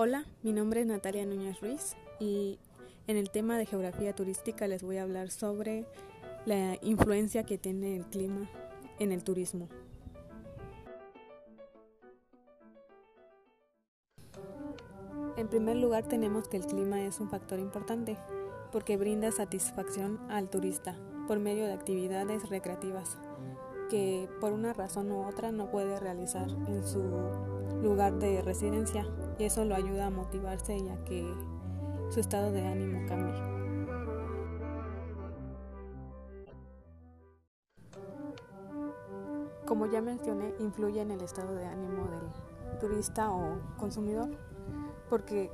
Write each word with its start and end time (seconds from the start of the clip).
Hola, 0.00 0.26
mi 0.44 0.52
nombre 0.52 0.82
es 0.82 0.86
Natalia 0.86 1.26
Núñez 1.26 1.60
Ruiz 1.60 1.96
y 2.20 2.60
en 3.08 3.16
el 3.16 3.30
tema 3.30 3.58
de 3.58 3.66
geografía 3.66 4.14
turística 4.14 4.68
les 4.68 4.84
voy 4.84 4.98
a 4.98 5.02
hablar 5.02 5.32
sobre 5.32 5.86
la 6.46 6.78
influencia 6.82 7.42
que 7.42 7.58
tiene 7.58 7.96
el 7.96 8.06
clima 8.06 8.48
en 9.00 9.10
el 9.10 9.24
turismo. 9.24 9.68
En 15.36 15.48
primer 15.48 15.74
lugar 15.74 16.06
tenemos 16.06 16.46
que 16.46 16.58
el 16.58 16.66
clima 16.66 17.02
es 17.02 17.18
un 17.18 17.28
factor 17.28 17.58
importante 17.58 18.16
porque 18.70 18.96
brinda 18.96 19.32
satisfacción 19.32 20.20
al 20.30 20.48
turista 20.48 20.94
por 21.26 21.40
medio 21.40 21.66
de 21.66 21.72
actividades 21.72 22.48
recreativas 22.48 23.18
que 23.88 24.28
por 24.40 24.52
una 24.52 24.72
razón 24.72 25.10
u 25.10 25.26
otra 25.26 25.52
no 25.52 25.70
puede 25.70 25.98
realizar 25.98 26.48
en 26.66 26.86
su 26.86 27.02
lugar 27.82 28.18
de 28.18 28.42
residencia 28.42 29.06
y 29.38 29.44
eso 29.44 29.64
lo 29.64 29.74
ayuda 29.74 30.06
a 30.06 30.10
motivarse 30.10 30.76
y 30.76 30.88
a 30.88 31.04
que 31.04 31.26
su 32.10 32.20
estado 32.20 32.50
de 32.52 32.66
ánimo 32.66 33.06
cambie. 33.06 33.58
Como 39.66 39.86
ya 39.86 40.00
mencioné, 40.00 40.54
influye 40.60 41.02
en 41.02 41.10
el 41.10 41.20
estado 41.20 41.54
de 41.54 41.66
ánimo 41.66 42.08
del 42.08 42.78
turista 42.78 43.30
o 43.30 43.58
consumidor, 43.76 44.30
porque 45.10 45.50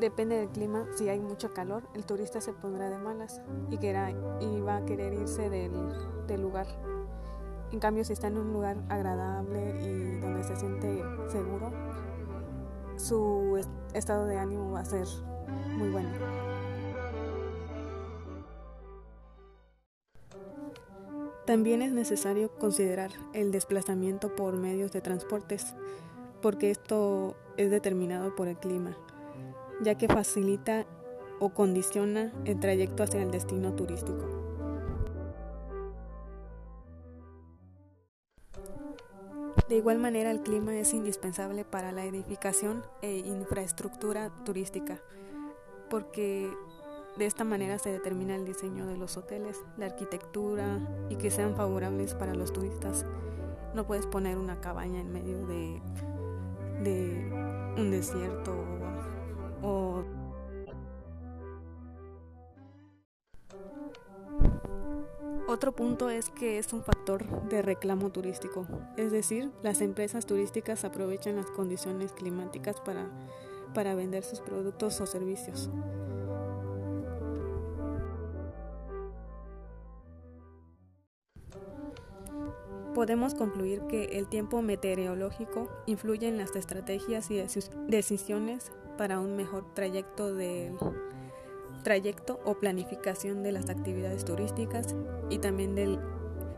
depende 0.00 0.38
del 0.38 0.48
clima, 0.48 0.86
si 0.96 1.08
hay 1.10 1.20
mucho 1.20 1.52
calor, 1.52 1.82
el 1.94 2.06
turista 2.06 2.40
se 2.40 2.54
pondrá 2.54 2.88
de 2.88 2.96
malas 2.96 3.42
y, 3.70 3.74
y 3.76 4.60
va 4.62 4.76
a 4.76 4.84
querer 4.86 5.12
irse 5.12 5.50
del, 5.50 5.72
del 6.26 6.40
lugar. 6.40 6.66
En 7.72 7.78
cambio, 7.78 8.04
si 8.04 8.12
está 8.12 8.26
en 8.26 8.38
un 8.38 8.52
lugar 8.52 8.76
agradable 8.88 9.80
y 9.80 10.18
donde 10.20 10.42
se 10.42 10.56
siente 10.56 11.02
seguro, 11.28 11.70
su 12.96 13.64
estado 13.94 14.26
de 14.26 14.38
ánimo 14.38 14.72
va 14.72 14.80
a 14.80 14.84
ser 14.84 15.06
muy 15.76 15.88
bueno. 15.90 16.10
También 21.46 21.82
es 21.82 21.92
necesario 21.92 22.50
considerar 22.58 23.10
el 23.32 23.50
desplazamiento 23.50 24.34
por 24.36 24.56
medios 24.56 24.92
de 24.92 25.00
transportes, 25.00 25.74
porque 26.42 26.70
esto 26.70 27.34
es 27.56 27.70
determinado 27.70 28.34
por 28.36 28.46
el 28.46 28.56
clima, 28.56 28.96
ya 29.80 29.96
que 29.96 30.06
facilita 30.06 30.86
o 31.40 31.50
condiciona 31.50 32.32
el 32.44 32.60
trayecto 32.60 33.02
hacia 33.02 33.22
el 33.22 33.30
destino 33.30 33.72
turístico. 33.74 34.49
De 39.70 39.76
igual 39.76 39.98
manera, 39.98 40.32
el 40.32 40.40
clima 40.40 40.74
es 40.74 40.92
indispensable 40.94 41.64
para 41.64 41.92
la 41.92 42.04
edificación 42.04 42.82
e 43.02 43.18
infraestructura 43.18 44.32
turística, 44.44 45.00
porque 45.88 46.52
de 47.16 47.26
esta 47.26 47.44
manera 47.44 47.78
se 47.78 47.92
determina 47.92 48.34
el 48.34 48.44
diseño 48.44 48.84
de 48.88 48.96
los 48.96 49.16
hoteles, 49.16 49.60
la 49.76 49.86
arquitectura 49.86 50.80
y 51.08 51.14
que 51.14 51.30
sean 51.30 51.54
favorables 51.54 52.14
para 52.14 52.34
los 52.34 52.52
turistas. 52.52 53.06
No 53.72 53.86
puedes 53.86 54.06
poner 54.06 54.38
una 54.38 54.60
cabaña 54.60 54.98
en 54.98 55.12
medio 55.12 55.46
de, 55.46 55.80
un 57.78 57.92
desierto 57.92 58.52
o 59.62 60.02
Otro 65.50 65.72
punto 65.72 66.10
es 66.10 66.30
que 66.30 66.58
es 66.58 66.72
un 66.72 66.84
factor 66.84 67.26
de 67.48 67.60
reclamo 67.60 68.10
turístico, 68.10 68.68
es 68.96 69.10
decir, 69.10 69.50
las 69.64 69.80
empresas 69.80 70.24
turísticas 70.24 70.84
aprovechan 70.84 71.34
las 71.34 71.50
condiciones 71.50 72.12
climáticas 72.12 72.80
para, 72.80 73.10
para 73.74 73.96
vender 73.96 74.22
sus 74.22 74.38
productos 74.38 75.00
o 75.00 75.06
servicios. 75.06 75.68
Podemos 82.94 83.34
concluir 83.34 83.80
que 83.88 84.04
el 84.20 84.28
tiempo 84.28 84.62
meteorológico 84.62 85.68
influye 85.86 86.28
en 86.28 86.38
las 86.38 86.54
estrategias 86.54 87.28
y 87.28 87.42
decisiones 87.88 88.70
para 88.96 89.18
un 89.18 89.34
mejor 89.34 89.74
trayecto 89.74 90.32
del 90.32 90.76
trayecto 91.82 92.40
o 92.44 92.54
planificación 92.54 93.42
de 93.42 93.52
las 93.52 93.70
actividades 93.70 94.24
turísticas 94.24 94.94
y 95.28 95.38
también 95.38 95.74
del 95.74 95.98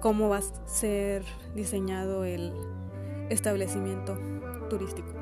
cómo 0.00 0.28
va 0.28 0.38
a 0.38 0.68
ser 0.68 1.24
diseñado 1.54 2.24
el 2.24 2.52
establecimiento 3.30 4.18
turístico. 4.68 5.15